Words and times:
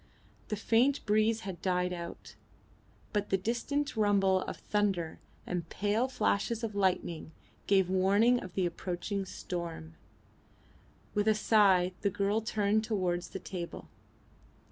The 0.47 0.55
faint 0.55 1.05
breeze 1.05 1.41
had 1.41 1.61
died 1.61 1.93
out, 1.93 2.33
but 3.13 3.29
the 3.29 3.37
distant 3.37 3.95
rumble 3.95 4.41
of 4.41 4.57
thunder 4.57 5.19
and 5.45 5.69
pale 5.69 6.07
flashes 6.07 6.63
of 6.63 6.73
lightning 6.73 7.33
gave 7.67 7.87
warning 7.87 8.39
of 8.39 8.55
the 8.55 8.65
approaching 8.65 9.25
storm. 9.27 9.93
With 11.13 11.27
a 11.27 11.35
sigh 11.35 11.91
the 12.01 12.09
girl 12.09 12.41
turned 12.41 12.83
towards 12.83 13.27
the 13.29 13.37
table. 13.39 13.89